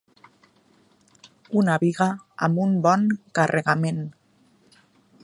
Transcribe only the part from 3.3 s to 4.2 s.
carregament.